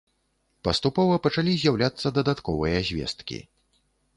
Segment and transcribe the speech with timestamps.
[0.67, 3.37] Паступова пачалі з'яўляцца дадатковыя звесткі.